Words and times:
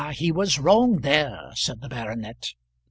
he 0.13 0.31
was 0.31 0.57
wrong 0.57 1.01
there," 1.01 1.51
said 1.53 1.79
the 1.79 1.87
baronet. 1.87 2.55